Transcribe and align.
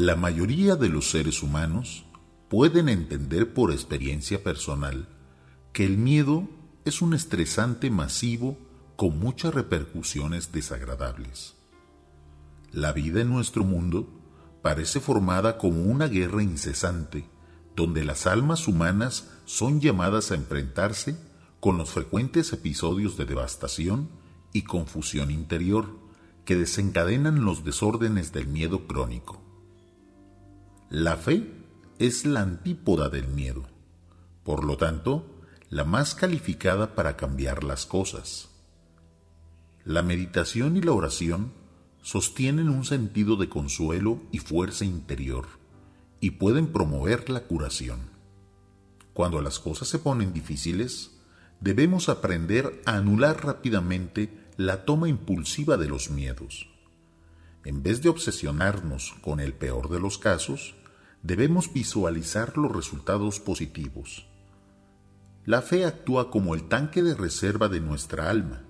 La 0.00 0.14
mayoría 0.14 0.76
de 0.76 0.88
los 0.88 1.10
seres 1.10 1.42
humanos 1.42 2.04
pueden 2.48 2.88
entender 2.88 3.52
por 3.52 3.72
experiencia 3.72 4.44
personal 4.44 5.08
que 5.72 5.84
el 5.84 5.98
miedo 5.98 6.48
es 6.84 7.02
un 7.02 7.14
estresante 7.14 7.90
masivo 7.90 8.56
con 8.94 9.18
muchas 9.18 9.52
repercusiones 9.52 10.52
desagradables. 10.52 11.56
La 12.70 12.92
vida 12.92 13.22
en 13.22 13.30
nuestro 13.30 13.64
mundo 13.64 14.08
parece 14.62 15.00
formada 15.00 15.58
como 15.58 15.82
una 15.82 16.06
guerra 16.06 16.44
incesante 16.44 17.28
donde 17.74 18.04
las 18.04 18.28
almas 18.28 18.68
humanas 18.68 19.28
son 19.46 19.80
llamadas 19.80 20.30
a 20.30 20.36
enfrentarse 20.36 21.18
con 21.58 21.76
los 21.76 21.90
frecuentes 21.90 22.52
episodios 22.52 23.16
de 23.16 23.24
devastación 23.24 24.10
y 24.52 24.62
confusión 24.62 25.32
interior 25.32 25.88
que 26.44 26.54
desencadenan 26.54 27.44
los 27.44 27.64
desórdenes 27.64 28.32
del 28.32 28.46
miedo 28.46 28.86
crónico. 28.86 29.47
La 30.90 31.18
fe 31.18 31.46
es 31.98 32.24
la 32.24 32.40
antípoda 32.40 33.10
del 33.10 33.28
miedo, 33.28 33.66
por 34.42 34.64
lo 34.64 34.78
tanto, 34.78 35.42
la 35.68 35.84
más 35.84 36.14
calificada 36.14 36.94
para 36.94 37.14
cambiar 37.14 37.62
las 37.62 37.84
cosas. 37.84 38.48
La 39.84 40.02
meditación 40.02 40.78
y 40.78 40.80
la 40.80 40.92
oración 40.92 41.52
sostienen 42.00 42.70
un 42.70 42.86
sentido 42.86 43.36
de 43.36 43.50
consuelo 43.50 44.22
y 44.32 44.38
fuerza 44.38 44.86
interior 44.86 45.46
y 46.20 46.30
pueden 46.30 46.68
promover 46.68 47.28
la 47.28 47.40
curación. 47.40 48.00
Cuando 49.12 49.42
las 49.42 49.58
cosas 49.58 49.88
se 49.88 49.98
ponen 49.98 50.32
difíciles, 50.32 51.18
debemos 51.60 52.08
aprender 52.08 52.80
a 52.86 52.96
anular 52.96 53.44
rápidamente 53.44 54.32
la 54.56 54.86
toma 54.86 55.10
impulsiva 55.10 55.76
de 55.76 55.88
los 55.88 56.08
miedos. 56.08 56.77
En 57.64 57.82
vez 57.82 58.02
de 58.02 58.08
obsesionarnos 58.08 59.14
con 59.20 59.40
el 59.40 59.52
peor 59.52 59.88
de 59.90 60.00
los 60.00 60.18
casos, 60.18 60.74
debemos 61.22 61.72
visualizar 61.72 62.56
los 62.56 62.74
resultados 62.74 63.40
positivos. 63.40 64.26
La 65.44 65.62
fe 65.62 65.84
actúa 65.84 66.30
como 66.30 66.54
el 66.54 66.68
tanque 66.68 67.02
de 67.02 67.14
reserva 67.14 67.68
de 67.68 67.80
nuestra 67.80 68.30
alma, 68.30 68.62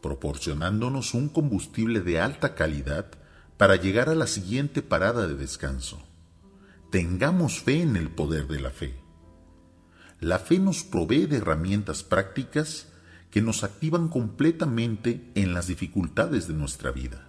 proporcionándonos 0.00 1.14
un 1.14 1.28
combustible 1.28 2.00
de 2.00 2.20
alta 2.20 2.54
calidad 2.54 3.06
para 3.56 3.76
llegar 3.76 4.08
a 4.08 4.14
la 4.14 4.26
siguiente 4.26 4.82
parada 4.82 5.26
de 5.26 5.34
descanso. 5.34 6.02
Tengamos 6.90 7.60
fe 7.60 7.82
en 7.82 7.96
el 7.96 8.10
poder 8.10 8.46
de 8.48 8.60
la 8.60 8.70
fe. 8.70 8.94
La 10.20 10.38
fe 10.38 10.58
nos 10.58 10.82
provee 10.84 11.26
de 11.26 11.38
herramientas 11.38 12.02
prácticas 12.02 12.88
que 13.30 13.42
nos 13.42 13.64
activan 13.64 14.08
completamente 14.08 15.30
en 15.34 15.54
las 15.54 15.66
dificultades 15.66 16.48
de 16.48 16.54
nuestra 16.54 16.90
vida. 16.90 17.28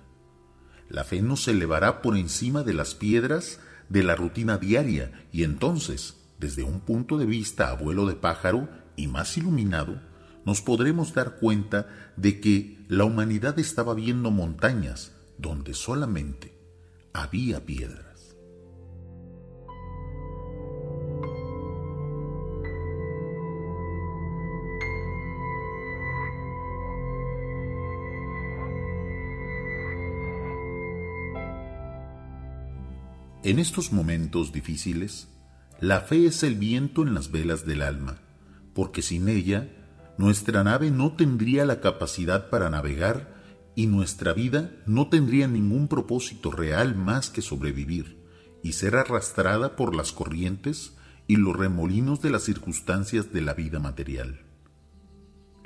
La 0.90 1.04
fe 1.04 1.22
nos 1.22 1.48
elevará 1.48 2.02
por 2.02 2.18
encima 2.18 2.64
de 2.64 2.74
las 2.74 2.96
piedras 2.96 3.60
de 3.90 4.04
la 4.04 4.16
rutina 4.16 4.58
diaria 4.58 5.26
y 5.32 5.44
entonces, 5.44 6.16
desde 6.40 6.64
un 6.64 6.80
punto 6.82 7.18
de 7.18 7.26
vista 7.26 7.70
abuelo 7.70 8.06
de 8.06 8.16
pájaro 8.16 8.70
y 8.96 9.08
más 9.08 9.38
iluminado, 9.38 10.02
nos 10.46 10.62
podremos 10.62 11.14
dar 11.14 11.38
cuenta 11.38 11.88
de 12.18 12.40
que 12.40 12.86
la 12.88 13.04
humanidad 13.04 13.58
estaba 13.58 13.94
viendo 13.96 14.32
montañas 14.32 15.14
donde 15.38 15.74
solamente 15.74 16.54
había 17.14 17.66
piedras. 17.66 18.15
En 33.46 33.60
estos 33.60 33.94
momentos 33.94 34.52
difíciles, 34.52 35.28
la 35.80 36.02
fe 36.02 36.26
es 36.26 36.42
el 36.42 36.56
viento 36.56 37.04
en 37.04 37.14
las 37.14 37.30
velas 37.30 37.64
del 37.64 37.84
alma, 37.84 38.18
porque 38.74 39.04
sin 39.04 39.30
ella 39.30 39.70
nuestra 40.18 40.64
nave 40.64 40.90
no 40.90 41.12
tendría 41.12 41.64
la 41.64 41.80
capacidad 41.80 42.50
para 42.50 42.72
navegar 42.72 43.36
y 43.76 43.86
nuestra 43.86 44.34
vida 44.34 44.72
no 44.88 45.10
tendría 45.10 45.48
ningún 45.48 45.88
propósito 45.88 46.50
real 46.50 46.96
más 46.96 47.30
que 47.30 47.44
sobrevivir 47.44 48.18
y 48.64 48.74
ser 48.74 48.96
arrastrada 48.96 49.76
por 49.76 49.94
las 49.94 50.12
corrientes 50.12 50.98
y 51.28 51.36
los 51.36 51.56
remolinos 51.56 52.24
de 52.24 52.32
las 52.32 52.42
circunstancias 52.42 53.32
de 53.32 53.42
la 53.42 53.54
vida 53.54 53.78
material. 53.78 54.42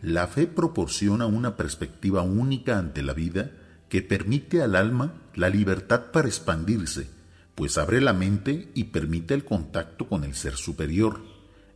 La 0.01 0.27
fe 0.27 0.47
proporciona 0.47 1.27
una 1.27 1.55
perspectiva 1.55 2.23
única 2.23 2.77
ante 2.77 3.03
la 3.03 3.13
vida 3.13 3.51
que 3.87 4.01
permite 4.01 4.61
al 4.61 4.75
alma 4.75 5.13
la 5.33 5.47
libertad 5.47 6.11
para 6.11 6.27
expandirse 6.27 7.17
pues 7.59 7.77
abre 7.77 7.99
la 7.99 8.13
mente 8.13 8.71
y 8.73 8.85
permite 8.85 9.33
el 9.33 9.43
contacto 9.43 10.07
con 10.07 10.23
el 10.23 10.33
ser 10.33 10.55
superior, 10.55 11.19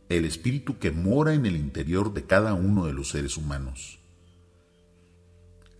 el 0.08 0.24
espíritu 0.24 0.78
que 0.78 0.90
mora 0.90 1.34
en 1.34 1.44
el 1.44 1.56
interior 1.56 2.14
de 2.14 2.24
cada 2.24 2.54
uno 2.54 2.86
de 2.86 2.94
los 2.94 3.10
seres 3.10 3.36
humanos. 3.36 3.98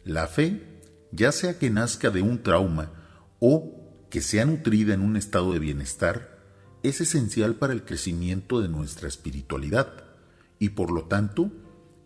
La 0.04 0.26
fe, 0.26 0.82
ya 1.10 1.32
sea 1.32 1.58
que 1.58 1.70
nazca 1.70 2.10
de 2.10 2.20
un 2.20 2.42
trauma 2.42 2.92
o 3.40 4.06
que 4.10 4.20
sea 4.20 4.44
nutrida 4.44 4.92
en 4.92 5.00
un 5.00 5.16
estado 5.16 5.54
de 5.54 5.58
bienestar, 5.58 6.38
es 6.82 7.00
esencial 7.00 7.54
para 7.54 7.72
el 7.72 7.86
crecimiento 7.86 8.60
de 8.60 8.68
nuestra 8.68 9.08
espiritualidad 9.08 10.04
y 10.58 10.68
por 10.68 10.92
lo 10.92 11.06
tanto 11.06 11.50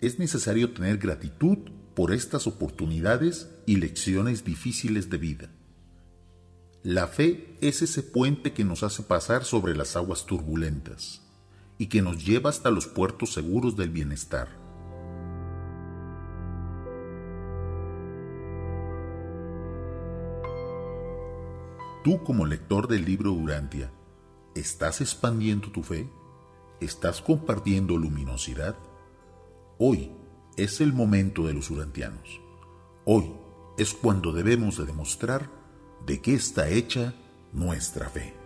es 0.01 0.21
necesario 0.21 0.73
tener 0.73 0.99
gratitud 0.99 1.59
por 1.97 2.13
estas 2.15 2.47
oportunidades 2.47 3.49
y 3.67 3.75
lecciones 3.75 4.45
difíciles 4.45 5.11
de 5.11 5.19
vida. 5.19 5.51
La 6.89 7.07
fe 7.07 7.55
es 7.61 7.83
ese 7.83 8.03
puente 8.03 8.55
que 8.55 8.65
nos 8.65 8.83
hace 8.83 9.03
pasar 9.03 9.45
sobre 9.45 9.77
las 9.77 9.95
aguas 9.95 10.25
turbulentas 10.25 11.21
y 11.77 11.89
que 11.89 12.01
nos 12.01 12.25
lleva 12.25 12.49
hasta 12.49 12.71
los 12.71 12.87
puertos 12.87 13.35
seguros 13.35 13.77
del 13.77 13.91
bienestar. 13.91 14.49
Tú 22.05 22.25
como 22.25 22.47
lector 22.47 22.89
del 22.89 23.05
libro 23.05 23.35
Urantia, 23.35 23.93
¿estás 24.55 25.03
expandiendo 25.03 25.71
tu 25.71 25.83
fe? 25.83 26.09
¿Estás 26.81 27.21
compartiendo 27.21 27.99
luminosidad? 27.99 28.77
Hoy 29.77 30.11
es 30.57 30.81
el 30.81 30.95
momento 30.95 31.47
de 31.47 31.53
los 31.53 31.71
urantianos. 31.71 32.41
Hoy 33.05 33.31
es 33.77 33.93
cuando 33.93 34.33
debemos 34.33 34.79
de 34.79 34.87
demostrar 34.87 35.58
de 36.07 36.21
qué 36.21 36.35
está 36.35 36.69
hecha 36.69 37.15
nuestra 37.53 38.09
fe. 38.09 38.38